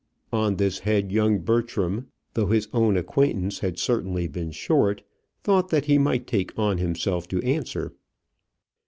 On 0.33 0.55
this 0.55 0.79
head 0.79 1.11
young 1.11 1.37
Bertram, 1.37 2.07
though 2.33 2.47
his 2.47 2.67
own 2.73 2.97
acquaintance 2.97 3.59
had 3.59 3.77
certainly 3.77 4.27
been 4.27 4.49
short, 4.49 5.03
thought 5.43 5.69
that 5.69 5.85
he 5.85 5.99
might 5.99 6.25
take 6.25 6.57
on 6.57 6.79
himself 6.79 7.27
to 7.27 7.39
answer. 7.43 7.93